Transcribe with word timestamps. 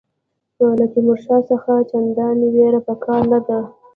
له 0.77 0.85
تیمورشاه 0.93 1.41
څخه 1.51 1.73
چنداني 1.91 2.47
وېره 2.55 2.81
په 2.87 2.93
کار 3.05 3.21
نه 3.33 3.39
ده. 3.47 3.59